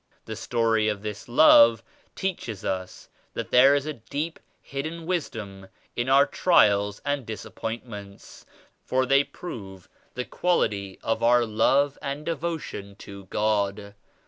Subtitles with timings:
[0.25, 1.83] The story of this love
[2.15, 8.43] teaches us that there is a deep hidden wisdom in our trials and disappointments
[8.83, 13.93] for they prove the quality of our love and devotion to God.